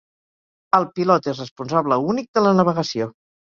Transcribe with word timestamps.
El 0.77 0.87
pilot 0.99 1.29
és 1.33 1.43
responsable 1.43 2.01
únic 2.15 2.33
de 2.41 2.47
la 2.47 2.57
navegació. 2.63 3.13